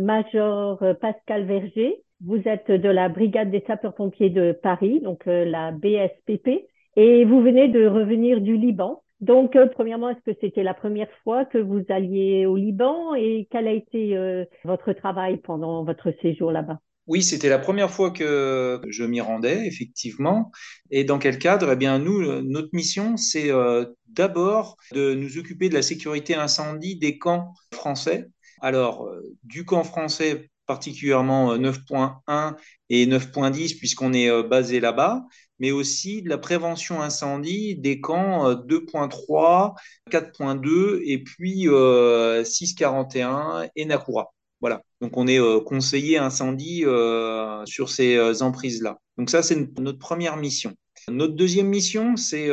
Major 0.00 0.82
Pascal 1.00 1.46
Verger, 1.46 2.02
vous 2.20 2.40
êtes 2.46 2.68
de 2.70 2.88
la 2.88 3.08
Brigade 3.08 3.52
des 3.52 3.62
sapeurs-pompiers 3.66 4.30
de 4.30 4.52
Paris, 4.60 5.00
donc 5.00 5.22
la 5.26 5.70
BSPP, 5.70 6.66
et 6.96 7.24
vous 7.24 7.40
venez 7.42 7.68
de 7.68 7.86
revenir 7.86 8.40
du 8.40 8.56
Liban. 8.56 9.02
Donc, 9.20 9.56
premièrement, 9.72 10.10
est-ce 10.10 10.32
que 10.32 10.36
c'était 10.40 10.64
la 10.64 10.74
première 10.74 11.10
fois 11.22 11.44
que 11.44 11.58
vous 11.58 11.82
alliez 11.90 12.44
au 12.44 12.56
Liban 12.56 13.14
et 13.14 13.46
quel 13.52 13.68
a 13.68 13.72
été 13.72 14.18
votre 14.64 14.92
travail 14.94 15.36
pendant 15.36 15.84
votre 15.84 16.12
séjour 16.20 16.50
là-bas? 16.50 16.80
Oui, 17.06 17.22
c'était 17.22 17.50
la 17.50 17.58
première 17.58 17.90
fois 17.90 18.10
que 18.10 18.80
je 18.88 19.04
m'y 19.04 19.20
rendais, 19.20 19.66
effectivement. 19.66 20.50
Et 20.90 21.04
dans 21.04 21.18
quel 21.18 21.38
cadre? 21.38 21.70
Eh 21.72 21.76
bien, 21.76 21.98
nous, 21.98 22.42
notre 22.42 22.70
mission, 22.72 23.18
c'est 23.18 23.50
euh, 23.50 23.84
d'abord 24.08 24.76
de 24.92 25.14
nous 25.14 25.36
occuper 25.36 25.68
de 25.68 25.74
la 25.74 25.82
sécurité 25.82 26.34
incendie 26.34 26.96
des 26.96 27.18
camps 27.18 27.52
français. 27.72 28.28
Alors, 28.60 29.06
euh, 29.06 29.22
du 29.44 29.64
camp 29.64 29.84
français 29.84 30.50
particulièrement 30.66 31.56
9.1 31.58 32.16
euh, 32.28 32.52
et 32.88 33.06
9.10, 33.06 33.76
puisqu'on 33.76 34.14
est 34.14 34.42
basé 34.44 34.80
là-bas, 34.80 35.26
mais 35.58 35.72
aussi 35.72 36.22
de 36.22 36.30
la 36.30 36.38
prévention 36.38 37.02
incendie 37.02 37.76
des 37.76 38.00
camps 38.00 38.54
2.3, 38.54 39.74
4.2 40.10 41.02
et 41.04 41.22
puis 41.22 41.66
6.41 41.66 43.68
et 43.76 43.84
Nakura. 43.84 44.34
Voilà. 44.64 44.80
Donc 45.02 45.18
on 45.18 45.26
est 45.26 45.38
euh, 45.38 45.60
conseiller 45.60 46.16
incendie 46.16 46.86
euh, 46.86 47.66
sur 47.66 47.90
ces 47.90 48.16
euh, 48.16 48.32
emprises-là. 48.40 48.98
Donc 49.18 49.28
ça, 49.28 49.42
c'est 49.42 49.78
notre 49.78 49.98
première 49.98 50.38
mission. 50.38 50.74
Notre 51.10 51.34
deuxième 51.34 51.68
mission, 51.68 52.16
c'est 52.16 52.48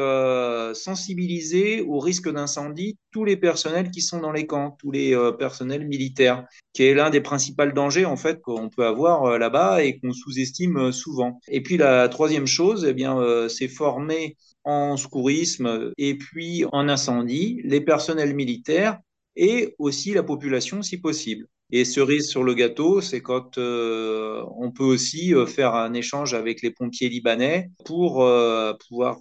sensibiliser 0.74 1.82
au 1.82 2.00
risque 2.00 2.32
d'incendie 2.32 2.98
tous 3.12 3.26
les 3.26 3.38
personnels 3.38 3.92
qui 3.92 4.02
sont 4.02 4.20
dans 4.20 4.32
les 4.32 4.46
camps, 4.46 4.76
tous 4.80 4.92
les 4.92 5.16
personnels 5.40 5.88
militaires, 5.88 6.46
qui 6.74 6.84
est 6.84 6.94
l'un 6.94 7.10
des 7.10 7.22
principaux 7.22 7.66
dangers 7.68 8.06
en 8.06 8.18
fait 8.18 8.42
qu'on 8.42 8.70
peut 8.70 8.86
avoir 8.86 9.38
là-bas 9.38 9.84
et 9.84 10.00
qu'on 10.00 10.12
sous-estime 10.12 10.92
souvent. 10.92 11.40
Et 11.48 11.62
puis 11.62 11.78
la 11.78 12.10
troisième 12.10 12.48
chose, 12.48 12.86
eh 12.88 12.94
bien, 12.94 13.48
c'est 13.48 13.68
former 13.68 14.36
en 14.64 14.98
secourisme 14.98 15.92
et 15.98 16.18
puis 16.18 16.66
en 16.72 16.88
incendie 16.90 17.62
les 17.64 17.82
personnels 17.82 18.36
militaires 18.36 19.00
et 19.36 19.76
aussi 19.80 20.14
la 20.14 20.24
population 20.24 20.82
si 20.82 20.98
possible. 20.98 21.48
Et 21.74 21.86
cerise 21.86 22.28
sur 22.28 22.44
le 22.44 22.54
gâteau, 22.54 23.00
c'est 23.00 23.22
quand 23.22 23.58
euh, 23.58 24.44
on 24.58 24.72
peut 24.72 24.84
aussi 24.84 25.34
euh, 25.34 25.46
faire 25.46 25.74
un 25.74 25.94
échange 25.94 26.34
avec 26.34 26.62
les 26.62 26.72
pompiers 26.72 27.08
libanais 27.08 27.72
pour 27.86 28.24
euh, 28.24 28.74
pouvoir 28.88 29.20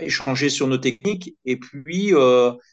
échanger 0.00 0.48
sur 0.48 0.68
nos 0.68 0.78
techniques 0.78 1.34
et 1.44 1.56
puis 1.56 2.12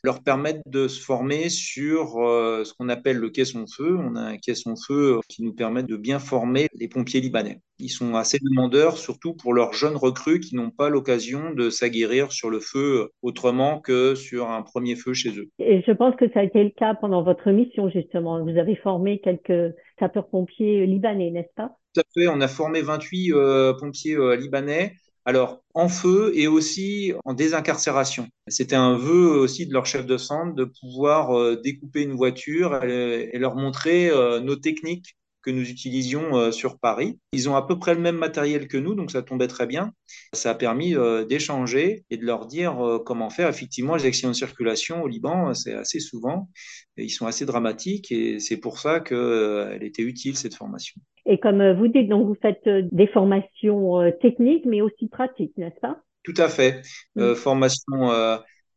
leur 0.03 0.23
permettre 0.23 0.61
de 0.65 0.87
se 0.87 1.01
former 1.01 1.49
sur 1.49 2.13
ce 2.15 2.73
qu'on 2.73 2.89
appelle 2.89 3.17
le 3.17 3.29
caisson-feu. 3.29 3.97
On 3.97 4.15
a 4.15 4.21
un 4.21 4.37
caisson-feu 4.37 5.19
qui 5.27 5.43
nous 5.43 5.53
permet 5.53 5.83
de 5.83 5.97
bien 5.97 6.19
former 6.19 6.67
les 6.75 6.87
pompiers 6.87 7.21
libanais. 7.21 7.59
Ils 7.83 7.89
sont 7.89 8.15
assez 8.15 8.39
demandeurs, 8.39 8.97
surtout 8.97 9.33
pour 9.33 9.53
leurs 9.53 9.73
jeunes 9.73 9.97
recrues 9.97 10.39
qui 10.39 10.55
n'ont 10.55 10.69
pas 10.69 10.87
l'occasion 10.87 11.51
de 11.53 11.69
s'aguerrir 11.69 12.31
sur 12.31 12.49
le 12.49 12.61
feu 12.61 13.09
autrement 13.21 13.81
que 13.81 14.15
sur 14.15 14.49
un 14.49 14.61
premier 14.61 14.95
feu 14.95 15.13
chez 15.13 15.37
eux. 15.37 15.49
Et 15.59 15.83
je 15.85 15.91
pense 15.91 16.15
que 16.15 16.31
ça 16.31 16.39
a 16.39 16.43
été 16.43 16.63
le 16.63 16.69
cas 16.69 16.95
pendant 16.95 17.23
votre 17.23 17.51
mission, 17.51 17.89
justement. 17.89 18.41
Vous 18.41 18.57
avez 18.57 18.77
formé 18.77 19.19
quelques 19.19 19.75
sapeurs-pompiers 19.99 20.85
libanais, 20.85 21.29
n'est-ce 21.29 21.53
pas? 21.57 21.77
Tout 21.93 21.99
à 21.99 22.03
fait. 22.13 22.27
On 22.29 22.39
a 22.39 22.47
formé 22.47 22.81
28 22.81 23.33
euh, 23.33 23.73
pompiers 23.73 24.15
euh, 24.15 24.37
libanais. 24.37 24.95
Alors, 25.25 25.61
en 25.73 25.89
feu 25.89 26.31
et 26.35 26.47
aussi 26.47 27.11
en 27.25 27.33
désincarcération. 27.33 28.27
C'était 28.47 28.75
un 28.75 28.97
vœu 28.97 29.39
aussi 29.39 29.67
de 29.67 29.73
leur 29.73 29.85
chef 29.85 30.05
de 30.05 30.17
centre 30.17 30.55
de 30.55 30.63
pouvoir 30.65 31.37
euh, 31.37 31.59
découper 31.61 32.03
une 32.03 32.13
voiture 32.13 32.81
et 32.83 33.37
leur 33.37 33.55
montrer 33.55 34.09
nos 34.41 34.55
techniques 34.55 35.15
que 35.43 35.51
nous 35.51 35.69
utilisions 35.69 36.35
euh, 36.35 36.51
sur 36.51 36.79
Paris. 36.79 37.19
Ils 37.33 37.49
ont 37.49 37.55
à 37.55 37.61
peu 37.61 37.77
près 37.77 37.93
le 37.93 37.99
même 37.99 38.15
matériel 38.15 38.67
que 38.67 38.77
nous, 38.77 38.95
donc 38.95 39.11
ça 39.11 39.21
tombait 39.21 39.47
très 39.47 39.67
bien. 39.67 39.91
Ça 40.33 40.51
a 40.51 40.55
permis 40.55 40.95
euh, 40.95 41.25
d'échanger 41.25 42.03
et 42.09 42.17
de 42.17 42.25
leur 42.25 42.47
dire 42.47 42.83
euh, 42.83 42.99
comment 42.99 43.29
faire. 43.29 43.49
Effectivement, 43.49 43.95
les 43.95 44.05
accidents 44.05 44.29
de 44.29 44.35
circulation 44.35 45.03
au 45.03 45.07
Liban, 45.07 45.53
c'est 45.53 45.73
assez 45.73 45.99
souvent, 45.99 46.49
ils 46.97 47.09
sont 47.09 47.27
assez 47.27 47.45
dramatiques 47.45 48.11
et 48.11 48.39
c'est 48.39 48.57
pour 48.57 48.79
ça 48.79 48.99
qu'elle 48.99 49.83
était 49.83 50.01
utile, 50.01 50.37
cette 50.37 50.55
formation. 50.55 50.99
Et 51.25 51.39
comme 51.39 51.73
vous 51.73 51.87
dites, 51.87 52.09
donc 52.09 52.27
vous 52.27 52.37
faites 52.41 52.67
des 52.91 53.07
formations 53.07 54.11
techniques, 54.21 54.65
mais 54.65 54.81
aussi 54.81 55.07
pratiques, 55.07 55.57
n'est-ce 55.57 55.79
pas? 55.79 55.97
Tout 56.23 56.33
à 56.37 56.47
fait. 56.47 56.81
Mm. 57.15 57.33
formation 57.35 58.11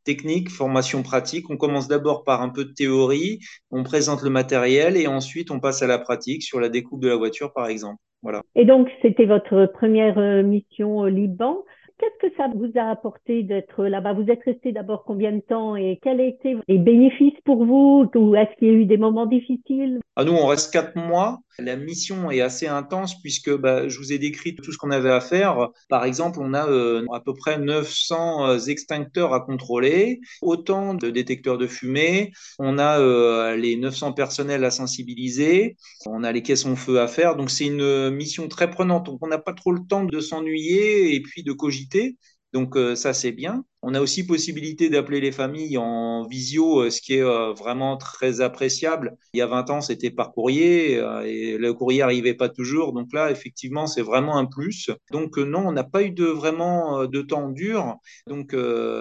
technique, 0.07 0.49
formation 0.49 1.03
pratique. 1.03 1.51
On 1.51 1.59
commence 1.59 1.89
d'abord 1.89 2.25
par 2.25 2.41
un 2.41 2.49
peu 2.49 2.65
de 2.65 2.73
théorie, 2.73 3.41
on 3.71 3.83
présente 3.83 4.23
le 4.23 4.31
matériel 4.31 4.97
et 4.97 5.07
ensuite 5.07 5.51
on 5.51 5.61
passe 5.61 5.83
à 5.83 5.87
la 5.87 5.99
pratique 5.99 6.43
sur 6.43 6.61
la 6.61 6.71
découpe 6.71 7.01
de 7.01 7.09
la 7.09 7.17
voiture, 7.17 7.53
par 7.53 7.67
exemple. 7.67 7.99
Voilà. 8.23 8.41
Et 8.55 8.65
donc, 8.65 8.89
c'était 9.03 9.27
votre 9.27 9.67
première 9.67 10.19
euh, 10.19 10.43
mission 10.43 10.97
au 10.97 11.09
Liban. 11.09 11.63
Qu'est-ce 11.99 12.29
que 12.29 12.35
ça 12.37 12.49
vous 12.55 12.71
a 12.77 12.91
apporté 12.91 13.43
d'être 13.43 13.85
là-bas? 13.85 14.13
Vous 14.13 14.31
êtes 14.31 14.43
resté 14.45 14.73
d'abord 14.73 15.05
combien 15.05 15.33
de 15.33 15.41
temps 15.41 15.77
et 15.77 15.99
quels 16.03 16.21
étaient 16.21 16.57
les 16.69 16.79
bénéfices 16.79 17.41
pour 17.45 17.65
vous? 17.65 18.09
Ou 18.15 18.35
est-ce 18.37 18.55
qu'il 18.59 18.69
y 18.69 18.71
a 18.71 18.75
eu 18.75 18.85
des 18.85 18.99
moments 18.99 19.27
difficiles? 19.27 20.01
Ah, 20.19 20.25
nous, 20.25 20.33
on 20.33 20.47
reste 20.47 20.73
quatre 20.73 20.97
mois. 20.97 21.41
La 21.59 21.77
mission 21.77 22.31
est 22.31 22.41
assez 22.41 22.67
intense 22.67 23.21
puisque 23.21 23.55
bah, 23.55 23.87
je 23.89 23.99
vous 23.99 24.13
ai 24.15 24.19
décrit 24.19 24.55
tout 24.55 24.73
ce 24.73 24.79
qu'on 24.79 24.91
avait 24.91 25.11
à 25.11 25.21
faire. 25.21 25.69
Par 25.91 26.05
exemple, 26.07 26.39
on 26.41 26.55
a 26.55 26.67
euh, 26.69 27.05
à 27.13 27.21
peu 27.21 27.35
près 27.35 27.59
900 27.59 28.47
euh, 28.49 28.59
extincteurs 28.59 29.35
à 29.35 29.41
contrôler, 29.41 30.21
autant 30.41 30.95
de 30.95 31.11
détecteurs 31.11 31.59
de 31.59 31.67
fumée. 31.67 32.33
On 32.59 32.79
a 32.79 32.99
euh, 32.99 33.57
les 33.57 33.77
900 33.77 34.13
personnels 34.15 34.65
à 34.65 34.71
sensibiliser. 34.71 35.77
On 36.07 36.25
a 36.25 36.33
les 36.33 36.43
caissons 36.43 36.77
feu 36.77 36.99
à 37.01 37.09
faire. 37.09 37.37
Donc 37.37 37.51
c'est 37.51 37.67
une 37.67 38.11
mission 38.11 38.49
très 38.49 38.71
prenante. 38.71 39.05
Donc 39.07 39.19
on 39.23 39.29
n'a 39.29 39.39
pas 39.39 39.53
trop 39.53 39.73
le 39.73 39.81
temps 39.87 40.05
de 40.05 40.21
s'ennuyer 40.21 41.15
et 41.15 41.21
puis 41.21 41.43
de 41.43 41.53
cogiter. 41.53 42.17
Donc 42.55 42.77
ça 42.95 43.13
c'est 43.13 43.33
bien. 43.33 43.65
On 43.89 43.95
a 43.95 44.01
aussi 44.01 44.27
possibilité 44.27 44.91
d'appeler 44.91 45.21
les 45.21 45.31
familles 45.31 45.79
en 45.79 46.27
visio, 46.27 46.81
euh, 46.81 46.91
ce 46.91 47.01
qui 47.01 47.15
est 47.15 47.23
euh, 47.23 47.53
vraiment 47.53 47.97
très 47.97 48.41
appréciable. 48.41 49.17
Il 49.33 49.39
y 49.39 49.43
a 49.43 49.47
20 49.47 49.71
ans, 49.71 49.81
c'était 49.81 50.11
par 50.11 50.33
courrier 50.33 50.99
euh, 50.99 51.23
et 51.25 51.57
le 51.57 51.73
courrier 51.73 52.01
n'arrivait 52.01 52.35
pas 52.35 52.49
toujours. 52.49 52.93
Donc 52.93 53.13
là, 53.13 53.31
effectivement, 53.31 53.87
c'est 53.87 54.03
vraiment 54.03 54.39
un 54.39 54.47
plus. 54.47 54.91
Donc 55.13 55.39
non, 55.39 55.69
on 55.69 55.71
n'a 55.71 55.85
pas 55.85 56.03
eu 56.03 56.11
de 56.11 56.25
vraiment 56.25 57.07
de 57.07 57.23
temps 57.23 57.49
dur. 57.49 57.99
Donc 58.27 58.57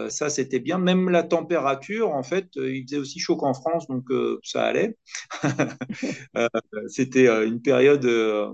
ça, 0.09 0.29
c'était 0.29 0.59
bien. 0.59 0.77
Même 0.77 1.09
la 1.09 1.23
température, 1.23 2.11
en 2.11 2.21
fait, 2.21 2.49
il 2.55 2.83
faisait 2.83 2.99
aussi 2.99 3.17
chaud 3.19 3.37
qu'en 3.37 3.55
France, 3.55 3.87
donc 3.87 4.05
ça 4.43 4.65
allait. 4.65 4.97
c'était 6.87 7.27
une 7.45 7.61
période 7.61 8.07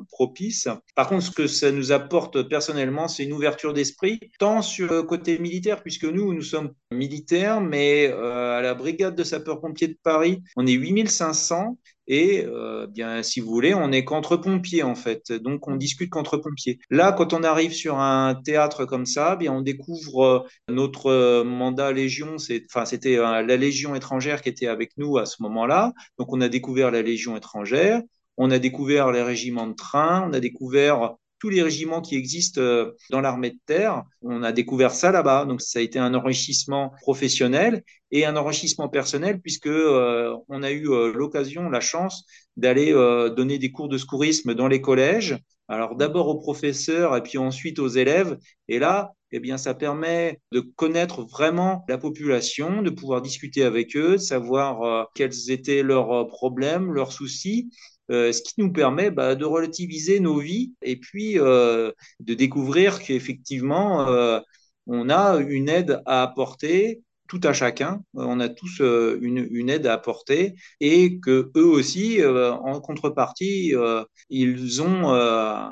propice. 0.10 0.70
Par 0.96 1.10
contre, 1.10 1.24
ce 1.24 1.32
que 1.32 1.48
ça 1.48 1.72
nous 1.72 1.92
apporte 1.92 2.44
personnellement, 2.44 3.08
c'est 3.08 3.24
une 3.24 3.34
ouverture 3.34 3.74
d'esprit, 3.74 4.20
tant 4.40 4.62
sur 4.62 4.92
le 4.92 5.04
côté 5.04 5.38
militaire, 5.38 5.82
puisque 5.82 6.06
nous, 6.06 6.21
nous, 6.22 6.42
sommes 6.42 6.74
militaires, 6.92 7.62
mais 7.62 8.08
euh, 8.08 8.58
à 8.58 8.62
la 8.62 8.74
brigade 8.74 9.16
de 9.16 9.24
sapeurs-pompiers 9.24 9.88
de 9.88 9.98
Paris, 10.04 10.44
on 10.56 10.66
est 10.66 10.74
8500 10.74 11.78
et 12.08 12.44
euh, 12.46 12.88
bien, 12.88 13.24
si 13.24 13.40
vous 13.40 13.50
voulez, 13.50 13.74
on 13.74 13.92
est 13.92 14.04
contre-pompiers 14.04 14.84
en 14.84 14.96
fait. 14.96 15.32
Donc, 15.32 15.68
on 15.68 15.76
discute 15.76 16.10
contre-pompiers. 16.10 16.80
Là, 16.90 17.12
quand 17.12 17.34
on 17.34 17.44
arrive 17.44 17.72
sur 17.74 18.00
un 18.00 18.36
théâtre 18.36 18.86
comme 18.86 19.06
ça, 19.06 19.36
bien, 19.36 19.54
on 19.54 19.62
découvre 19.62 20.24
euh, 20.24 20.40
notre 20.68 21.44
mandat 21.44 21.92
Légion. 21.92 22.36
Enfin, 22.70 22.86
c'était 22.86 23.16
la 23.18 23.58
Légion 23.58 23.96
étrangère 23.96 24.42
qui 24.42 24.50
était 24.50 24.68
avec 24.68 24.92
nous 24.98 25.18
à 25.18 25.26
ce 25.26 25.42
moment-là. 25.44 25.94
Donc, 26.18 26.34
on 26.34 26.42
a 26.42 26.50
découvert 26.50 26.92
la 26.92 27.02
Légion 27.02 27.38
étrangère. 27.38 28.02
On 28.38 28.50
a 28.52 28.60
découvert 28.60 29.12
les 29.12 29.22
régiments 29.22 29.68
de 29.68 29.76
train, 29.76 30.28
on 30.28 30.34
a 30.34 30.40
découvert 30.40 31.16
tous 31.42 31.50
les 31.50 31.64
régiments 31.64 32.02
qui 32.02 32.16
existent 32.16 32.62
euh, 32.62 32.92
dans 33.10 33.20
l'armée 33.20 33.50
de 33.50 33.60
terre. 33.66 34.04
On 34.22 34.44
a 34.44 34.52
découvert 34.52 34.92
ça 34.92 35.12
là-bas. 35.12 35.46
Donc, 35.46 35.62
ça 35.62 35.80
a 35.80 35.82
été 35.82 35.98
un 35.98 36.14
enrichissement 36.14 36.94
professionnel 37.02 37.84
et 38.12 38.26
un 38.26 38.36
enrichissement 38.36 38.88
personnel 38.90 39.42
puisque 39.42 39.66
euh, 39.66 40.38
on 40.50 40.62
a 40.62 40.70
eu 40.70 40.88
euh, 40.90 41.12
l'occasion, 41.12 41.68
la 41.68 41.80
chance 41.82 42.26
d'aller 42.58 42.92
donner 43.36 43.58
des 43.58 43.72
cours 43.72 43.88
de 43.88 43.98
secourisme 43.98 44.54
dans 44.54 44.68
les 44.68 44.82
collèges. 44.82 45.40
Alors, 45.68 45.96
d'abord 45.96 46.28
aux 46.28 46.38
professeurs 46.38 47.16
et 47.16 47.24
puis 47.24 47.38
ensuite 47.38 47.80
aux 47.80 47.88
élèves. 47.88 48.38
Et 48.68 48.78
là, 48.78 49.14
eh 49.32 49.40
bien, 49.40 49.58
ça 49.58 49.74
permet 49.74 50.42
de 50.52 50.60
connaître 50.60 51.24
vraiment 51.24 51.86
la 51.88 51.98
population, 51.98 52.82
de 52.82 52.90
pouvoir 52.90 53.22
discuter 53.22 53.64
avec 53.64 53.96
eux, 53.96 54.14
de 54.14 54.18
savoir 54.18 55.08
quels 55.16 55.50
étaient 55.50 55.82
leurs 55.82 56.28
problèmes, 56.28 56.92
leurs 56.92 57.14
soucis, 57.14 57.70
euh, 58.12 58.32
ce 58.32 58.42
qui 58.42 58.54
nous 58.58 58.72
permet 58.72 59.10
bah, 59.10 59.36
de 59.36 59.46
relativiser 59.46 60.20
nos 60.20 60.40
vies 60.40 60.74
et 60.82 60.98
puis 60.98 61.40
euh, 61.40 61.92
de 62.20 62.34
découvrir 62.34 63.00
qu'effectivement, 63.00 64.08
euh, 64.08 64.40
on 64.88 65.10
a 65.10 65.38
une 65.38 65.70
aide 65.70 66.02
à 66.06 66.24
apporter 66.24 67.02
tout 67.32 67.40
à 67.46 67.54
chacun. 67.54 68.04
On 68.14 68.42
a 68.42 68.50
tous 68.50 68.82
euh, 68.82 69.18
une, 69.22 69.70
aide 69.70 69.88
à 69.88 69.94
apporter 69.94 70.54
et 70.82 71.18
que 71.22 71.50
eux 71.56 71.66
aussi, 71.66 72.22
euh, 72.22 72.52
en 72.52 72.82
contrepartie, 72.82 73.74
euh, 73.74 74.04
ils 74.30 74.82
ont 74.82 75.08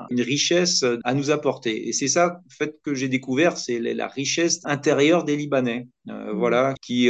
une 0.10 0.22
richesse 0.22 0.86
à 1.04 1.14
nous 1.14 1.32
apporter. 1.32 1.90
Et 1.90 1.92
c'est 1.92 2.08
ça, 2.08 2.40
en 2.46 2.56
fait, 2.58 2.78
que 2.82 2.94
j'ai 2.96 3.10
découvert, 3.10 3.58
c'est 3.58 3.80
la 3.80 4.08
richesse 4.08 4.62
intérieure 4.64 5.26
des 5.26 5.36
Libanais. 5.36 5.90
Mmh. 6.06 6.32
Voilà, 6.34 6.76
qui, 6.82 7.10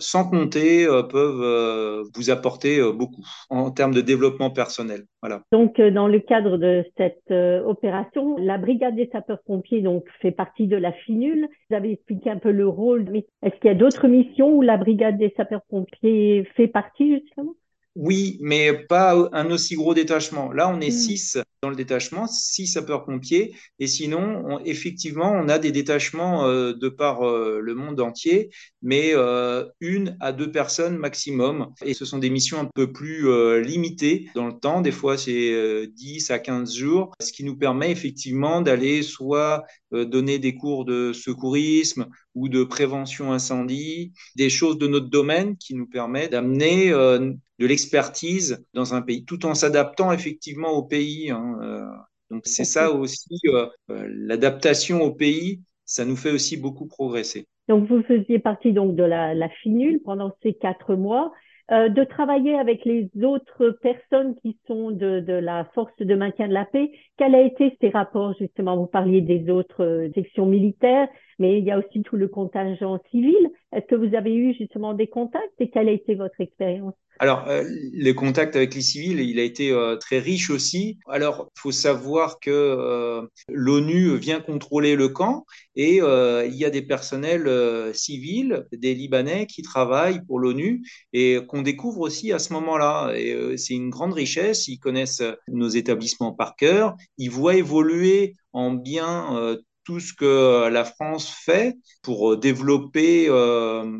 sans 0.00 0.24
compter, 0.24 0.86
peuvent 1.08 2.02
vous 2.14 2.30
apporter 2.30 2.82
beaucoup 2.92 3.24
en 3.50 3.70
termes 3.70 3.94
de 3.94 4.00
développement 4.00 4.50
personnel. 4.50 5.06
Donc, 5.52 5.80
dans 5.80 6.08
le 6.08 6.20
cadre 6.20 6.56
de 6.56 6.84
cette 6.96 7.30
opération, 7.30 8.36
la 8.38 8.58
brigade 8.58 8.96
des 8.96 9.08
sapeurs-pompiers 9.12 9.82
donc 9.82 10.04
fait 10.20 10.30
partie 10.30 10.66
de 10.66 10.76
la 10.76 10.92
FINUL. 10.92 11.48
Vous 11.68 11.76
avez 11.76 11.92
expliqué 11.92 12.30
un 12.30 12.38
peu 12.38 12.50
le 12.50 12.68
rôle, 12.68 13.06
mais 13.10 13.26
est-ce 13.42 13.54
qu'il 13.56 13.68
y 13.68 13.74
a 13.74 13.74
d'autres 13.74 14.08
missions 14.08 14.54
où 14.54 14.62
la 14.62 14.76
brigade 14.76 15.18
des 15.18 15.32
sapeurs-pompiers 15.36 16.44
fait 16.56 16.68
partie 16.68 17.20
justement? 17.20 17.54
Oui, 17.96 18.36
mais 18.42 18.74
pas 18.74 19.16
un 19.32 19.50
aussi 19.50 19.74
gros 19.74 19.94
détachement. 19.94 20.52
Là, 20.52 20.68
on 20.68 20.80
est 20.80 20.88
hmm. 20.88 21.00
six 21.00 21.38
dans 21.62 21.70
le 21.70 21.76
détachement, 21.76 22.26
six 22.26 22.66
sapeurs-pompiers. 22.66 23.54
Et 23.78 23.86
sinon, 23.86 24.60
effectivement, 24.64 25.32
on 25.32 25.48
a 25.48 25.58
des 25.58 25.72
détachements 25.72 26.46
euh, 26.46 26.74
de 26.74 26.88
par 26.90 27.26
euh, 27.26 27.58
le 27.62 27.74
monde 27.74 27.98
entier, 28.00 28.50
mais 28.82 29.12
euh, 29.14 29.64
une 29.80 30.16
à 30.20 30.32
deux 30.32 30.52
personnes 30.52 30.98
maximum. 30.98 31.72
Et 31.84 31.94
ce 31.94 32.04
sont 32.04 32.18
des 32.18 32.28
missions 32.28 32.60
un 32.60 32.68
peu 32.74 32.92
plus 32.92 33.26
limitées 33.62 34.28
dans 34.34 34.46
le 34.46 34.58
temps. 34.58 34.82
Des 34.82 34.92
fois, 34.92 35.16
c'est 35.16 35.86
10 35.86 36.30
à 36.30 36.38
15 36.38 36.74
jours, 36.74 37.12
ce 37.20 37.32
qui 37.32 37.44
nous 37.44 37.56
permet 37.56 37.90
effectivement 37.90 38.60
d'aller 38.60 39.02
soit 39.02 39.64
donner 39.90 40.38
des 40.38 40.54
cours 40.54 40.84
de 40.84 41.12
secourisme 41.12 42.06
ou 42.34 42.48
de 42.48 42.62
prévention 42.64 43.32
incendie, 43.32 44.12
des 44.36 44.50
choses 44.50 44.78
de 44.78 44.86
notre 44.86 45.08
domaine 45.08 45.56
qui 45.56 45.74
nous 45.74 45.86
permettent 45.86 46.32
d'amener 46.32 46.92
de 47.58 47.66
l'expertise 47.66 48.64
dans 48.74 48.94
un 48.94 49.02
pays, 49.02 49.24
tout 49.24 49.46
en 49.46 49.54
s'adaptant 49.54 50.12
effectivement 50.12 50.70
au 50.70 50.82
pays. 50.82 51.30
Hein, 51.30 51.58
euh. 51.62 51.86
donc 52.30 52.42
c'est 52.44 52.64
ça 52.64 52.90
aussi, 52.92 53.38
euh, 53.46 53.66
euh, 53.90 54.06
l'adaptation 54.08 55.02
au 55.02 55.12
pays, 55.12 55.60
ça 55.84 56.04
nous 56.04 56.16
fait 56.16 56.32
aussi 56.32 56.56
beaucoup 56.56 56.86
progresser. 56.86 57.46
Donc 57.68 57.88
vous 57.88 58.02
faisiez 58.02 58.38
partie 58.38 58.72
donc 58.72 58.94
de 58.94 59.02
la, 59.02 59.34
la 59.34 59.48
FINUL 59.48 60.00
pendant 60.04 60.32
ces 60.42 60.54
quatre 60.54 60.94
mois. 60.94 61.32
de 61.68 62.04
travailler 62.04 62.54
avec 62.56 62.84
les 62.84 63.10
autres 63.24 63.70
personnes 63.82 64.36
qui 64.40 64.56
sont 64.68 64.92
de, 64.92 65.18
de, 65.18 65.32
la 65.32 65.64
force 65.74 65.96
de 65.98 66.14
maintien 66.14 66.46
de 66.46 66.54
la 66.54 66.64
paix. 66.64 66.92
Quels 67.16 67.34
a 67.34 67.42
été 67.42 67.76
ces 67.80 67.88
rapports 67.88 68.34
justement? 68.38 68.76
Vous 68.76 68.86
parliez 68.86 69.20
des 69.20 69.50
autres 69.50 70.08
sections 70.14 70.46
militaires, 70.46 71.08
mais 71.38 71.58
il 71.58 71.64
y 71.64 71.70
a 71.70 71.78
aussi 71.78 72.02
tout 72.02 72.16
le 72.16 72.28
contingent 72.28 73.00
civil. 73.10 73.50
Est-ce 73.72 73.86
que 73.86 73.94
vous 73.94 74.14
avez 74.14 74.34
eu 74.34 74.54
justement 74.54 74.94
des 74.94 75.06
contacts 75.06 75.60
et 75.60 75.70
quelle 75.70 75.88
a 75.88 75.92
été 75.92 76.14
votre 76.14 76.40
expérience? 76.40 76.94
Alors, 77.18 77.48
euh, 77.48 77.64
le 77.94 78.12
contact 78.12 78.56
avec 78.56 78.74
les 78.74 78.82
civils, 78.82 79.20
il 79.20 79.38
a 79.38 79.42
été 79.42 79.70
euh, 79.70 79.96
très 79.96 80.18
riche 80.18 80.50
aussi. 80.50 80.98
Alors, 81.08 81.50
il 81.56 81.60
faut 81.60 81.72
savoir 81.72 82.40
que 82.40 82.50
euh, 82.50 83.22
l'ONU 83.48 84.18
vient 84.18 84.40
contrôler 84.40 84.96
le 84.96 85.08
camp 85.08 85.46
et 85.74 85.96
il 85.96 86.54
y 86.54 86.64
a 86.64 86.70
des 86.70 86.82
personnels 86.82 87.94
civils, 87.94 88.66
des 88.72 88.94
Libanais 88.94 89.46
qui 89.46 89.62
travaillent 89.62 90.24
pour 90.26 90.38
l'ONU 90.38 90.82
et 91.12 91.38
qu'on 91.48 91.62
découvre 91.62 92.00
aussi 92.00 92.32
à 92.32 92.38
ce 92.38 92.52
moment-là. 92.54 93.12
Et 93.14 93.56
c'est 93.58 93.74
une 93.74 93.90
grande 93.90 94.14
richesse. 94.14 94.68
Ils 94.68 94.78
connaissent 94.78 95.22
nos 95.48 95.68
établissements 95.68 96.32
par 96.32 96.56
cœur. 96.56 96.96
Ils 97.18 97.30
voient 97.30 97.56
évoluer 97.56 98.34
en 98.52 98.72
bien 98.72 99.58
tout 99.86 100.00
ce 100.00 100.12
que 100.12 100.68
la 100.68 100.84
France 100.84 101.30
fait 101.30 101.76
pour 102.02 102.36
développer 102.36 103.28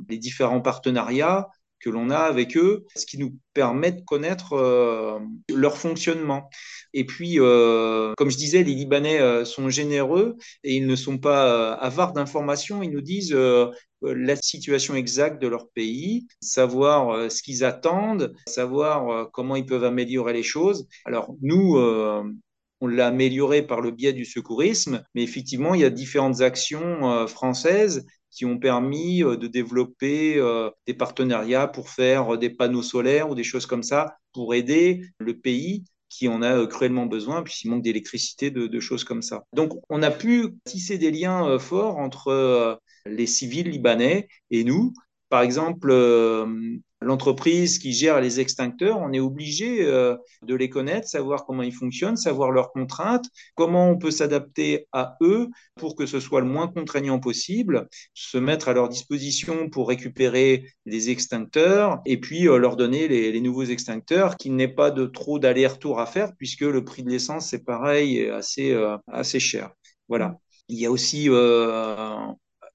les 0.08 0.18
différents 0.18 0.60
partenariats 0.60 1.48
que 1.80 1.90
l'on 1.90 2.10
a 2.10 2.18
avec 2.18 2.56
eux, 2.56 2.84
ce 2.96 3.06
qui 3.06 3.16
nous 3.16 3.38
permet 3.54 3.92
de 3.92 4.00
connaître 4.00 4.54
euh, 4.54 5.18
leur 5.54 5.76
fonctionnement. 5.76 6.48
Et 6.94 7.04
puis, 7.04 7.38
euh, 7.38 8.12
comme 8.16 8.30
je 8.30 8.36
disais, 8.36 8.64
les 8.64 8.74
Libanais 8.74 9.20
euh, 9.20 9.44
sont 9.44 9.68
généreux 9.68 10.36
et 10.64 10.74
ils 10.74 10.86
ne 10.86 10.96
sont 10.96 11.18
pas 11.18 11.74
avares 11.74 12.12
d'informations. 12.12 12.82
Ils 12.82 12.90
nous 12.90 13.02
disent 13.02 13.36
la 14.02 14.36
situation 14.36 14.94
exacte 14.94 15.40
de 15.40 15.48
leur 15.48 15.68
pays, 15.68 16.26
savoir 16.40 17.30
ce 17.30 17.42
qu'ils 17.42 17.64
attendent, 17.64 18.34
savoir 18.48 19.30
comment 19.30 19.56
ils 19.56 19.66
peuvent 19.66 19.84
améliorer 19.84 20.32
les 20.32 20.42
choses. 20.42 20.88
Alors, 21.04 21.34
nous, 21.40 21.78
on 22.80 22.86
l'a 22.86 23.08
amélioré 23.08 23.62
par 23.62 23.80
le 23.80 23.90
biais 23.90 24.12
du 24.12 24.24
secourisme, 24.24 25.02
mais 25.14 25.22
effectivement, 25.22 25.74
il 25.74 25.80
y 25.80 25.84
a 25.84 25.90
différentes 25.90 26.40
actions 26.40 27.26
françaises 27.26 28.04
qui 28.36 28.44
ont 28.44 28.58
permis 28.58 29.24
euh, 29.24 29.36
de 29.36 29.46
développer 29.46 30.36
euh, 30.36 30.70
des 30.86 30.94
partenariats 30.94 31.66
pour 31.66 31.88
faire 31.88 32.34
euh, 32.34 32.36
des 32.36 32.50
panneaux 32.50 32.82
solaires 32.82 33.30
ou 33.30 33.34
des 33.34 33.44
choses 33.44 33.66
comme 33.66 33.82
ça 33.82 34.18
pour 34.32 34.54
aider 34.54 35.02
le 35.18 35.38
pays 35.38 35.84
qui 36.10 36.28
en 36.28 36.42
a 36.42 36.66
cruellement 36.66 37.06
besoin, 37.06 37.42
puisqu'il 37.42 37.70
manque 37.70 37.82
d'électricité, 37.82 38.50
de, 38.50 38.80
choses 38.80 39.04
comme 39.04 39.22
ça. 39.22 39.42
Donc, 39.52 39.72
on 39.90 40.02
a 40.02 40.10
pu 40.10 40.54
tisser 40.64 40.98
des 40.98 41.10
liens 41.10 41.58
forts 41.58 41.98
entre 41.98 42.80
les 43.06 43.26
civils 43.26 43.68
libanais 43.68 44.28
et 44.50 44.64
nous. 44.64 44.94
Par 45.28 45.42
exemple, 45.42 45.92
l'entreprise 47.06 47.78
qui 47.78 47.92
gère 47.92 48.20
les 48.20 48.40
extincteurs, 48.40 48.98
on 48.98 49.12
est 49.12 49.20
obligé 49.20 49.86
euh, 49.86 50.16
de 50.42 50.54
les 50.54 50.68
connaître, 50.68 51.06
savoir 51.06 51.46
comment 51.46 51.62
ils 51.62 51.74
fonctionnent, 51.74 52.16
savoir 52.16 52.50
leurs 52.50 52.72
contraintes, 52.72 53.26
comment 53.54 53.88
on 53.88 53.96
peut 53.96 54.10
s'adapter 54.10 54.88
à 54.92 55.16
eux 55.22 55.48
pour 55.76 55.94
que 55.94 56.04
ce 56.04 56.18
soit 56.18 56.40
le 56.40 56.48
moins 56.48 56.66
contraignant 56.66 57.20
possible, 57.20 57.88
se 58.12 58.38
mettre 58.38 58.68
à 58.68 58.72
leur 58.72 58.88
disposition 58.88 59.70
pour 59.70 59.88
récupérer 59.88 60.64
les 60.84 61.10
extincteurs 61.10 62.00
et 62.06 62.18
puis 62.18 62.48
euh, 62.48 62.58
leur 62.58 62.76
donner 62.76 63.06
les, 63.06 63.40
nouveaux 63.40 63.64
extincteurs, 63.64 64.36
qu'il 64.36 64.56
n'ait 64.56 64.66
pas 64.66 64.90
de 64.90 65.06
trop 65.06 65.38
d'aller-retour 65.38 66.00
à 66.00 66.06
faire 66.06 66.32
puisque 66.36 66.62
le 66.62 66.84
prix 66.84 67.04
de 67.04 67.10
l'essence, 67.10 67.48
c'est 67.50 67.64
pareil, 67.64 68.18
est 68.18 68.30
assez, 68.30 68.72
euh, 68.72 68.96
assez 69.06 69.38
cher. 69.38 69.70
Voilà. 70.08 70.38
Il 70.68 70.80
y 70.80 70.86
a 70.86 70.90
aussi 70.90 71.28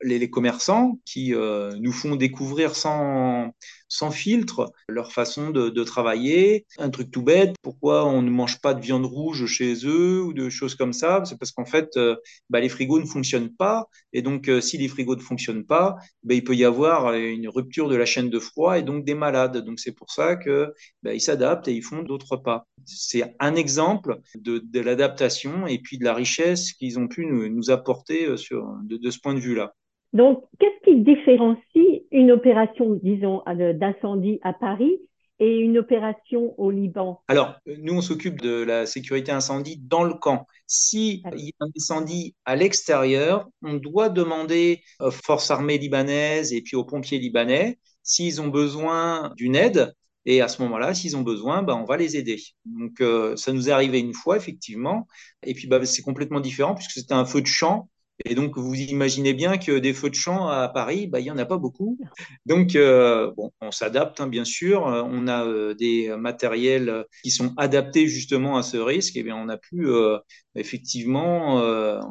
les, 0.01 0.29
commerçants 0.29 0.97
qui 1.03 1.33
nous 1.33 1.91
font 1.91 2.15
découvrir 2.15 2.73
sans, 2.73 3.51
sans 3.91 4.09
filtre 4.09 4.71
leur 4.87 5.11
façon 5.11 5.49
de, 5.49 5.83
travailler. 5.83 6.65
Un 6.77 6.89
truc 6.89 7.11
tout 7.11 7.23
bête, 7.23 7.55
pourquoi 7.61 8.05
on 8.05 8.21
ne 8.21 8.29
mange 8.29 8.61
pas 8.61 8.73
de 8.73 8.79
viande 8.79 9.05
rouge 9.05 9.47
chez 9.47 9.73
eux 9.85 10.21
ou 10.21 10.31
de 10.33 10.49
choses 10.49 10.75
comme 10.75 10.93
ça? 10.93 11.21
C'est 11.25 11.37
parce 11.37 11.51
qu'en 11.51 11.65
fait, 11.65 11.97
euh, 11.97 12.15
bah, 12.49 12.61
les 12.61 12.69
frigos 12.69 13.01
ne 13.01 13.05
fonctionnent 13.05 13.53
pas. 13.53 13.89
Et 14.13 14.21
donc, 14.21 14.47
euh, 14.47 14.61
si 14.61 14.77
les 14.77 14.87
frigos 14.87 15.17
ne 15.17 15.21
fonctionnent 15.21 15.65
pas, 15.65 15.97
bah, 16.23 16.35
il 16.35 16.43
peut 16.43 16.55
y 16.55 16.63
avoir 16.63 17.13
une 17.13 17.49
rupture 17.49 17.89
de 17.89 17.95
la 17.95 18.05
chaîne 18.05 18.29
de 18.29 18.39
froid 18.39 18.79
et 18.79 18.83
donc 18.83 19.03
des 19.03 19.15
malades. 19.15 19.57
Donc, 19.57 19.79
c'est 19.79 19.91
pour 19.91 20.09
ça 20.09 20.37
qu'ils 20.37 20.71
bah, 21.03 21.17
s'adaptent 21.19 21.67
et 21.67 21.73
ils 21.73 21.83
font 21.83 22.03
d'autres 22.03 22.37
pas. 22.37 22.67
C'est 22.85 23.35
un 23.39 23.55
exemple 23.55 24.19
de, 24.35 24.79
l'adaptation 24.79 25.67
et 25.67 25.79
puis 25.79 25.97
de 25.97 26.05
la 26.05 26.13
richesse 26.13 26.71
qu'ils 26.71 26.97
ont 26.97 27.09
pu 27.09 27.25
nous, 27.25 27.71
apporter 27.71 28.37
sur, 28.37 28.65
de 28.83 29.09
ce 29.11 29.19
point 29.19 29.33
de 29.33 29.39
vue-là. 29.39 29.73
Donc, 30.13 30.43
qu'est-ce 30.59 30.91
qui 30.91 31.01
différencie 31.01 32.03
une 32.11 32.31
opération, 32.31 32.99
disons, 33.01 33.43
d'incendie 33.47 34.39
à 34.43 34.53
Paris 34.53 34.99
et 35.39 35.57
une 35.57 35.77
opération 35.77 36.53
au 36.59 36.69
Liban? 36.69 37.21
Alors, 37.27 37.55
nous, 37.65 37.93
on 37.93 38.01
s'occupe 38.01 38.41
de 38.41 38.63
la 38.63 38.85
sécurité 38.85 39.31
incendie 39.31 39.77
dans 39.77 40.03
le 40.03 40.13
camp. 40.13 40.45
S'il 40.67 41.19
y 41.19 41.53
a 41.59 41.65
un 41.65 41.69
incendie 41.75 42.35
à 42.45 42.55
l'extérieur, 42.55 43.47
on 43.63 43.75
doit 43.75 44.09
demander 44.09 44.81
aux 44.99 45.11
forces 45.11 45.49
armées 45.49 45.77
libanaises 45.77 46.53
et 46.53 46.61
puis 46.61 46.75
aux 46.75 46.85
pompiers 46.85 47.19
libanais 47.19 47.79
s'ils 48.03 48.41
ont 48.41 48.49
besoin 48.49 49.31
d'une 49.37 49.55
aide. 49.55 49.93
Et 50.25 50.41
à 50.41 50.47
ce 50.47 50.61
moment-là, 50.61 50.93
s'ils 50.93 51.17
ont 51.17 51.21
besoin, 51.21 51.63
ben, 51.63 51.73
on 51.73 51.85
va 51.85 51.97
les 51.97 52.15
aider. 52.17 52.39
Donc, 52.65 53.01
euh, 53.01 53.35
ça 53.35 53.53
nous 53.53 53.69
est 53.69 53.71
arrivé 53.71 53.99
une 53.99 54.13
fois, 54.13 54.37
effectivement. 54.37 55.07
Et 55.43 55.53
puis, 55.53 55.67
ben, 55.67 55.83
c'est 55.85 56.03
complètement 56.03 56.39
différent 56.41 56.75
puisque 56.75 56.91
c'était 56.91 57.13
un 57.13 57.25
feu 57.25 57.41
de 57.41 57.47
champ 57.47 57.89
et 58.25 58.35
donc, 58.35 58.57
vous 58.57 58.75
imaginez 58.75 59.33
bien 59.33 59.57
que 59.57 59.79
des 59.79 59.93
feux 59.93 60.09
de 60.09 60.15
champ 60.15 60.47
à 60.47 60.67
Paris, 60.69 61.07
bah, 61.07 61.19
il 61.19 61.23
n'y 61.23 61.31
en 61.31 61.37
a 61.37 61.45
pas 61.45 61.57
beaucoup. 61.57 61.97
Donc, 62.45 62.75
euh, 62.75 63.31
bon, 63.35 63.51
on 63.61 63.71
s'adapte, 63.71 64.19
hein, 64.19 64.27
bien 64.27 64.45
sûr. 64.45 64.83
On 64.83 65.27
a 65.27 65.45
euh, 65.45 65.73
des 65.73 66.15
matériels 66.17 67.05
qui 67.23 67.31
sont 67.31 67.53
adaptés 67.57 68.07
justement 68.07 68.57
à 68.57 68.63
ce 68.63 68.77
risque. 68.77 69.15
Et 69.17 69.23
bien, 69.23 69.35
on 69.35 69.49
a 69.49 69.57
pu 69.57 69.87
euh, 69.87 70.17
effectivement 70.55 71.55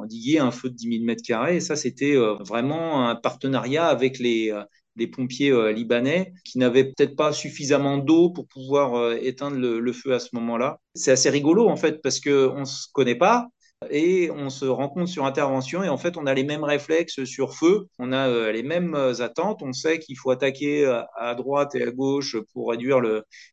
endiguer 0.00 0.38
un 0.38 0.50
feu 0.50 0.70
de 0.70 0.74
10 0.74 0.88
000 0.88 1.04
mètres 1.04 1.22
carrés. 1.24 1.56
Et 1.56 1.60
ça, 1.60 1.76
c'était 1.76 2.16
vraiment 2.16 3.08
un 3.08 3.14
partenariat 3.14 3.86
avec 3.86 4.18
les, 4.18 4.52
pompiers 5.12 5.72
libanais 5.72 6.34
qui 6.44 6.58
n'avaient 6.58 6.84
peut-être 6.84 7.16
pas 7.16 7.32
suffisamment 7.32 7.96
d'eau 7.96 8.30
pour 8.30 8.46
pouvoir 8.46 9.14
éteindre 9.14 9.56
le, 9.56 9.80
le, 9.80 9.92
feu 9.92 10.12
à 10.12 10.18
ce 10.18 10.28
moment-là. 10.32 10.78
C'est 10.94 11.12
assez 11.12 11.30
rigolo, 11.30 11.68
en 11.68 11.76
fait, 11.76 12.02
parce 12.02 12.20
qu'on 12.20 12.60
ne 12.60 12.64
se 12.64 12.86
connaît 12.92 13.14
pas 13.14 13.48
et 13.88 14.30
on 14.30 14.50
se 14.50 14.66
rencontre 14.66 15.08
sur 15.08 15.24
intervention 15.24 15.82
et 15.82 15.88
en 15.88 15.96
fait 15.96 16.18
on 16.18 16.26
a 16.26 16.34
les 16.34 16.44
mêmes 16.44 16.64
réflexes 16.64 17.24
sur 17.24 17.54
feu, 17.54 17.86
on 17.98 18.12
a 18.12 18.28
euh, 18.28 18.52
les 18.52 18.62
mêmes 18.62 18.94
attentes, 19.20 19.62
on 19.62 19.72
sait 19.72 19.98
qu'il 19.98 20.18
faut 20.18 20.30
attaquer 20.30 20.84
à 21.16 21.34
droite 21.34 21.74
et 21.74 21.82
à 21.82 21.90
gauche 21.90 22.36
pour 22.52 22.70
réduire 22.70 23.00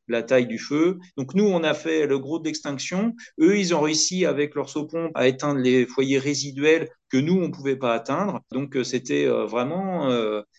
la 0.07 0.23
taille 0.23 0.47
du 0.47 0.59
feu. 0.59 0.97
Donc 1.15 1.33
nous 1.33 1.45
on 1.45 1.63
a 1.63 1.73
fait 1.73 2.07
le 2.07 2.19
gros 2.19 2.39
d'extinction, 2.39 3.13
eux 3.39 3.57
ils 3.57 3.73
ont 3.73 3.79
réussi 3.79 4.25
avec 4.25 4.55
leur 4.55 4.67
saupon 4.69 5.11
à 5.15 5.27
éteindre 5.27 5.61
les 5.61 5.85
foyers 5.85 6.19
résiduels 6.19 6.89
que 7.09 7.17
nous 7.17 7.41
on 7.41 7.49
pouvait 7.49 7.77
pas 7.77 7.93
atteindre. 7.93 8.41
Donc 8.51 8.77
c'était 8.83 9.27
vraiment 9.27 10.09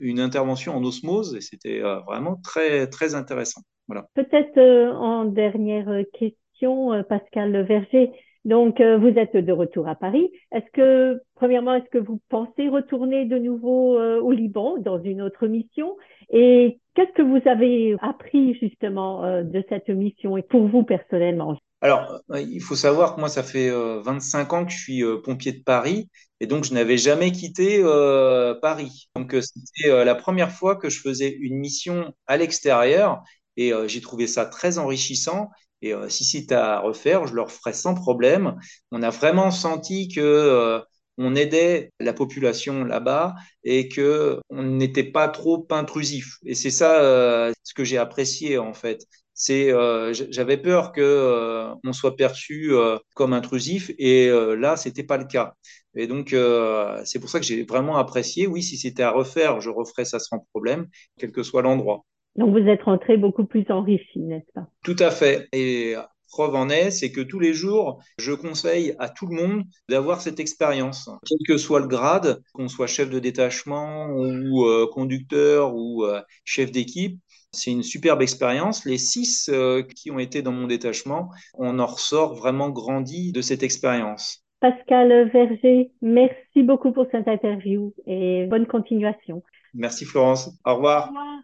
une 0.01 0.21
intervention 0.21 0.75
en 0.77 0.83
osmose 0.83 1.37
et 1.37 1.43
c'était 1.43 1.81
vraiment 2.07 2.37
très 2.43 2.87
très 2.87 3.15
intéressant. 3.15 3.61
Voilà. 3.87 4.07
Peut-être 4.15 4.59
en 4.95 5.27
dernière 5.27 5.89
question 6.13 7.05
Pascal 7.09 7.67
Verger 7.67 8.13
donc, 8.49 8.81
euh, 8.81 8.97
vous 8.97 9.09
êtes 9.09 9.37
de 9.37 9.53
retour 9.53 9.89
à 9.89 9.95
Paris. 9.95 10.31
Est-ce 10.53 10.71
que, 10.73 11.21
premièrement, 11.35 11.75
est-ce 11.75 11.91
que 11.91 11.99
vous 11.99 12.19
pensez 12.31 12.71
retourner 12.71 13.27
de 13.27 13.37
nouveau 13.37 13.99
euh, 13.99 14.23
au 14.23 14.33
Liban 14.33 14.79
dans 14.79 15.03
une 15.03 15.21
autre 15.21 15.47
mission? 15.47 15.99
Et 16.31 16.79
qu'est-ce 16.95 17.13
que 17.13 17.21
vous 17.21 17.47
avez 17.47 17.95
appris 18.01 18.55
justement 18.59 19.23
euh, 19.23 19.43
de 19.43 19.63
cette 19.69 19.91
mission 19.91 20.39
et 20.39 20.43
pour 20.43 20.67
vous 20.67 20.83
personnellement? 20.83 21.59
Alors, 21.83 22.23
il 22.35 22.63
faut 22.63 22.75
savoir 22.75 23.15
que 23.15 23.21
moi, 23.21 23.29
ça 23.29 23.43
fait 23.43 23.71
25 23.71 24.53
ans 24.55 24.65
que 24.65 24.73
je 24.73 24.79
suis 24.79 25.03
pompier 25.23 25.53
de 25.53 25.63
Paris 25.63 26.09
et 26.41 26.49
donc 26.49 26.65
je 26.65 26.75
n'avais 26.75 26.97
jamais 26.97 27.31
quitté 27.31 27.81
Paris. 28.61 29.09
Donc, 29.15 29.33
c'était 29.41 30.05
la 30.05 30.15
première 30.17 30.51
fois 30.51 30.75
que 30.75 30.89
je 30.89 31.01
faisais 31.01 31.31
une 31.41 31.55
mission 31.55 32.13
à 32.27 32.37
l'extérieur 32.37 33.23
et 33.57 33.71
j'ai 33.87 34.01
trouvé 34.01 34.27
ça 34.27 34.45
très 34.45 34.79
enrichissant 34.79 35.51
et 35.83 35.95
euh, 35.95 36.09
si 36.09 36.25
c'est 36.25 36.53
à 36.53 36.81
refaire, 36.81 37.27
je 37.27 37.35
le 37.35 37.43
referai 37.43 37.73
sans 37.73 37.95
problème. 37.95 38.57
On 38.91 39.03
a 39.03 39.11
vraiment 39.11 39.51
senti 39.51 40.09
que 40.09 40.21
euh, 40.21 40.81
on 41.19 41.35
aidait 41.35 41.93
la 42.01 42.13
population 42.13 42.85
là-bas 42.85 43.35
et 43.65 43.89
que 43.89 44.41
on 44.51 44.63
n'était 44.63 45.05
pas 45.05 45.29
trop 45.29 45.67
intrusif. 45.71 46.39
Et 46.45 46.55
c'est 46.55 46.71
ça 46.71 47.01
euh, 47.03 47.53
ce 47.63 47.75
que 47.75 47.85
j'ai 47.85 47.99
apprécié 47.99 48.59
en 48.59 48.75
fait. 48.75 49.05
C'est 49.35 49.71
j'avais 50.13 50.57
peur 50.57 50.91
que 50.91 51.69
on 51.85 51.93
soit 51.93 52.17
perçu 52.17 52.73
comme 53.15 53.33
intrusif 53.33 53.93
et 53.97 54.29
là 54.59 54.77
c'était 54.77 55.05
pas 55.05 55.17
le 55.17 55.27
cas. 55.27 55.55
Et 55.95 56.09
donc 56.09 56.35
c'est 57.05 57.21
pour 57.21 57.31
ça 57.31 57.39
que 57.39 57.47
j'ai 57.47 57.63
vraiment 57.65 57.99
apprécié. 57.99 58.49
Oui, 58.49 58.65
si 58.65 58.77
c'était 58.77 59.05
à 59.05 59.13
refaire, 59.13 59.61
je 59.61 59.71
referais 59.71 60.05
ça 60.05 60.19
sans 60.19 60.41
problème, 60.53 60.89
quel 61.19 61.31
que 61.31 61.45
soit 61.45 61.63
l'endroit. 61.63 62.05
Donc 62.39 62.53
vous 62.53 62.69
êtes 62.69 62.83
rentré 62.85 63.17
beaucoup 63.17 63.45
plus 63.45 63.67
enrichi, 63.69 64.21
n'est-ce 64.21 64.53
pas? 64.55 64.69
Tout 64.85 64.97
à 65.01 65.11
fait. 65.11 65.49
Et 65.53 65.97
preuve 66.29 66.55
en 66.55 66.69
est, 66.69 66.93
c'est 66.93 67.11
que 67.11 67.21
tous 67.21 67.41
les 67.41 67.53
jours, 67.53 68.01
je 68.19 68.33
conseille 68.33 68.95
à 69.01 69.09
tout 69.09 69.27
le 69.27 69.35
monde 69.35 69.65
d'avoir 69.89 70.21
cette 70.21 70.39
expérience, 70.39 71.11
quel 71.27 71.39
que 71.45 71.57
soit 71.57 71.81
le 71.81 71.89
grade, 71.89 72.41
qu'on 72.53 72.69
soit 72.69 72.87
chef 72.87 73.11
de 73.11 73.19
détachement 73.19 74.07
ou 74.11 74.65
euh, 74.67 74.87
conducteur 74.93 75.75
ou 75.75 76.05
euh, 76.05 76.21
chef 76.45 76.71
d'équipe. 76.71 77.19
C'est 77.53 77.73
une 77.73 77.83
superbe 77.83 78.23
expérience. 78.23 78.85
Les 78.85 78.99
six 78.99 79.51
euh, 79.53 79.83
qui 79.83 80.13
ont 80.13 80.21
été 80.21 80.41
dans 80.41 80.53
mon 80.53 80.69
détachement, 80.69 81.31
on 81.55 81.81
en 81.81 81.87
ressort 81.87 82.37
vraiment 82.37 82.71
grandi 82.71 83.33
de 83.33 83.41
cette 83.41 83.65
expérience. 83.65 84.45
Pascal 84.61 85.31
Verger, 85.31 85.91
merci 86.03 86.63
beaucoup 86.63 86.93
pour 86.93 87.07
cette 87.11 87.27
interview 87.27 87.93
et 88.07 88.47
bonne 88.47 88.67
continuation. 88.67 89.43
Merci 89.75 90.05
Florence. 90.05 90.51
Au 90.65 90.77
revoir. 90.77 91.07
Au 91.07 91.09
revoir. 91.09 91.39